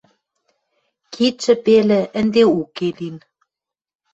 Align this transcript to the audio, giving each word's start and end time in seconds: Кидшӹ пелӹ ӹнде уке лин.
Кидшӹ 1.13 1.53
пелӹ 1.65 2.01
ӹнде 2.19 2.43
уке 2.59 2.87
лин. 2.97 3.17